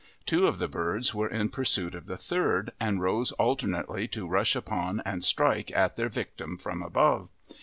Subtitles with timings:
[0.25, 4.55] Two of the birds were in pursuit of the third, and rose alternately to rush
[4.55, 7.29] upon and strike at their victim from above.